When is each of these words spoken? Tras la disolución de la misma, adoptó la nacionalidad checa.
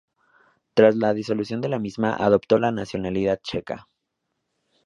Tras 0.73 0.95
la 0.95 1.13
disolución 1.13 1.61
de 1.61 1.69
la 1.69 1.77
misma, 1.77 2.15
adoptó 2.15 2.57
la 2.57 2.71
nacionalidad 2.71 3.39
checa. 3.43 3.87